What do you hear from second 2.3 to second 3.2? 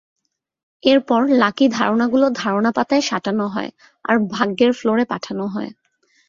ধারণা-পাতায়